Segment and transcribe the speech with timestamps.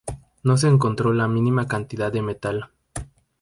[0.41, 2.71] No se encontró la más mínima cantidad de metal.